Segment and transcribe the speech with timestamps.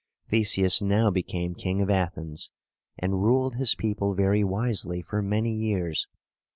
[0.29, 2.49] Theseus now became King of Athens,
[2.97, 6.07] and ruled his people very wisely for many years.